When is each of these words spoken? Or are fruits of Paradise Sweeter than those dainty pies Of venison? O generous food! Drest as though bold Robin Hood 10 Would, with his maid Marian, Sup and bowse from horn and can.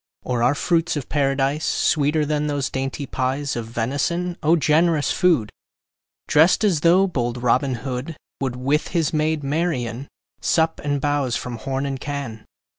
Or 0.23 0.41
are 0.41 0.55
fruits 0.55 0.95
of 0.97 1.09
Paradise 1.09 1.63
Sweeter 1.63 2.25
than 2.25 2.47
those 2.47 2.71
dainty 2.71 3.05
pies 3.05 3.55
Of 3.55 3.67
venison? 3.67 4.35
O 4.41 4.55
generous 4.55 5.11
food! 5.11 5.51
Drest 6.27 6.63
as 6.63 6.79
though 6.79 7.05
bold 7.05 7.43
Robin 7.43 7.75
Hood 7.75 8.05
10 8.07 8.15
Would, 8.39 8.55
with 8.55 8.87
his 8.87 9.13
maid 9.13 9.43
Marian, 9.43 10.07
Sup 10.41 10.79
and 10.83 10.99
bowse 10.99 11.35
from 11.35 11.57
horn 11.57 11.85
and 11.85 11.99
can. 11.99 12.45